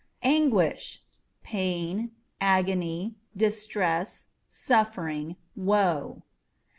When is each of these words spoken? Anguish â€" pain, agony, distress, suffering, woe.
Anguish 0.23 0.97
â€" 0.97 1.43
pain, 1.43 2.11
agony, 2.41 3.13
distress, 3.37 4.29
suffering, 4.49 5.35
woe. 5.55 6.23